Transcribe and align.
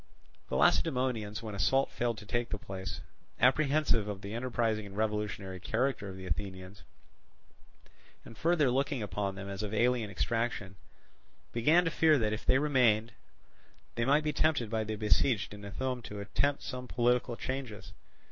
The 0.49 0.55
Lacedaemonians, 0.57 1.43
when 1.43 1.53
assault 1.53 1.91
failed 1.91 2.17
to 2.17 2.25
take 2.25 2.49
the 2.49 2.57
place, 2.57 3.01
apprehensive 3.39 4.07
of 4.07 4.21
the 4.23 4.33
enterprising 4.33 4.87
and 4.87 4.97
revolutionary 4.97 5.59
character 5.59 6.09
of 6.09 6.17
the 6.17 6.25
Athenians, 6.25 6.81
and 8.25 8.35
further 8.35 8.71
looking 8.71 9.03
upon 9.03 9.35
them 9.35 9.47
as 9.47 9.61
of 9.61 9.75
alien 9.75 10.09
extraction, 10.09 10.75
began 11.51 11.85
to 11.85 11.91
fear 11.91 12.17
that, 12.17 12.33
if 12.33 12.47
they 12.47 12.57
remained, 12.57 13.11
they 13.93 14.03
might 14.03 14.23
be 14.23 14.33
tempted 14.33 14.71
by 14.71 14.83
the 14.83 14.95
besieged 14.95 15.53
in 15.53 15.63
Ithome 15.63 16.01
to 16.05 16.19
attempt 16.19 16.63
some 16.63 16.87
political 16.87 17.35
changes. 17.35 17.93